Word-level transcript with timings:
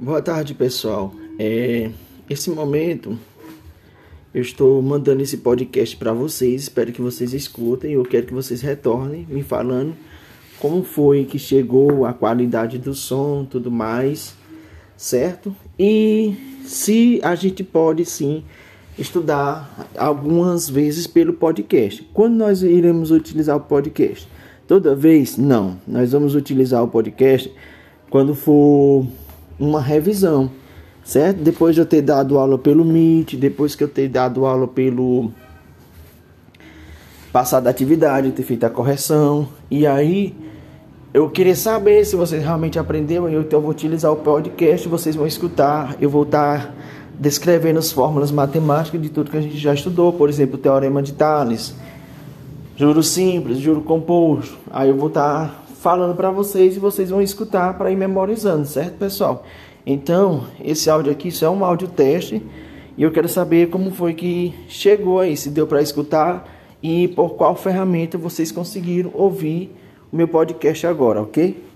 Boa 0.00 0.22
tarde, 0.22 0.54
pessoal. 0.54 1.12
É, 1.40 1.90
esse 2.30 2.48
momento 2.50 3.18
eu 4.32 4.40
estou 4.40 4.80
mandando 4.80 5.24
esse 5.24 5.38
podcast 5.38 5.96
para 5.96 6.12
vocês. 6.12 6.62
Espero 6.62 6.92
que 6.92 7.02
vocês 7.02 7.32
escutem. 7.32 7.94
Eu 7.94 8.04
quero 8.04 8.24
que 8.24 8.32
vocês 8.32 8.60
retornem 8.60 9.26
me 9.28 9.42
falando 9.42 9.96
como 10.60 10.84
foi 10.84 11.24
que 11.24 11.36
chegou 11.36 12.06
a 12.06 12.12
qualidade 12.12 12.78
do 12.78 12.94
som, 12.94 13.44
tudo 13.44 13.72
mais, 13.72 14.36
certo? 14.96 15.52
E 15.76 16.36
se 16.64 17.18
a 17.24 17.34
gente 17.34 17.64
pode 17.64 18.04
sim 18.04 18.44
estudar 18.96 19.88
algumas 19.96 20.70
vezes 20.70 21.08
pelo 21.08 21.32
podcast. 21.32 22.08
Quando 22.14 22.36
nós 22.36 22.62
iremos 22.62 23.10
utilizar 23.10 23.56
o 23.56 23.60
podcast? 23.62 24.28
Toda 24.64 24.94
vez? 24.94 25.36
Não. 25.36 25.76
Nós 25.88 26.12
vamos 26.12 26.36
utilizar 26.36 26.84
o 26.84 26.88
podcast 26.88 27.52
quando 28.08 28.32
for 28.32 29.04
uma 29.58 29.80
revisão, 29.80 30.50
certo? 31.04 31.38
Depois 31.38 31.74
de 31.74 31.80
eu 31.80 31.86
ter 31.86 32.02
dado 32.02 32.38
aula 32.38 32.58
pelo 32.58 32.84
Meet, 32.84 33.34
depois 33.34 33.74
que 33.74 33.82
eu 33.82 33.88
ter 33.88 34.08
dado 34.08 34.46
aula 34.46 34.68
pelo 34.68 35.30
passado 37.32 37.64
da 37.64 37.70
atividade, 37.70 38.30
ter 38.32 38.42
feito 38.42 38.64
a 38.64 38.70
correção, 38.70 39.48
e 39.70 39.86
aí 39.86 40.34
eu 41.12 41.28
queria 41.28 41.56
saber 41.56 42.04
se 42.04 42.16
vocês 42.16 42.42
realmente 42.42 42.78
aprenderam, 42.78 43.28
então 43.28 43.58
eu 43.58 43.62
vou 43.62 43.70
utilizar 43.70 44.12
o 44.12 44.16
podcast, 44.16 44.88
vocês 44.88 45.16
vão 45.16 45.26
escutar, 45.26 45.96
eu 46.00 46.08
vou 46.08 46.22
estar 46.22 46.74
descrevendo 47.18 47.78
as 47.78 47.90
fórmulas 47.90 48.30
matemáticas 48.30 49.00
de 49.00 49.08
tudo 49.08 49.30
que 49.30 49.36
a 49.36 49.40
gente 49.40 49.58
já 49.58 49.74
estudou, 49.74 50.12
por 50.12 50.28
exemplo, 50.28 50.54
o 50.54 50.58
teorema 50.58 51.02
de 51.02 51.12
Thales, 51.12 51.74
juro 52.76 53.02
simples, 53.02 53.58
juro 53.58 53.80
composto. 53.80 54.56
Aí 54.70 54.88
eu 54.88 54.96
vou 54.96 55.08
estar 55.08 55.64
falando 55.80 56.14
para 56.16 56.30
vocês 56.30 56.76
e 56.76 56.78
vocês 56.78 57.10
vão 57.10 57.22
escutar 57.22 57.76
para 57.78 57.90
ir 57.90 57.96
memorizando, 57.96 58.66
certo, 58.66 58.98
pessoal? 58.98 59.44
Então, 59.86 60.44
esse 60.62 60.90
áudio 60.90 61.12
aqui 61.12 61.28
isso 61.28 61.44
é 61.44 61.50
um 61.50 61.64
áudio 61.64 61.88
teste 61.88 62.42
e 62.96 63.02
eu 63.02 63.12
quero 63.12 63.28
saber 63.28 63.70
como 63.70 63.90
foi 63.90 64.12
que 64.12 64.54
chegou 64.68 65.20
aí, 65.20 65.36
se 65.36 65.50
deu 65.50 65.66
para 65.66 65.80
escutar 65.80 66.46
e 66.82 67.08
por 67.08 67.30
qual 67.30 67.54
ferramenta 67.54 68.18
vocês 68.18 68.50
conseguiram 68.50 69.10
ouvir 69.14 69.74
o 70.12 70.16
meu 70.16 70.26
podcast 70.26 70.86
agora, 70.86 71.22
ok? 71.22 71.67